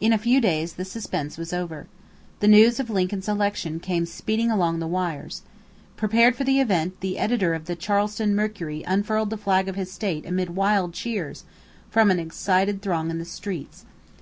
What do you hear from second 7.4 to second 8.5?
of the Charleston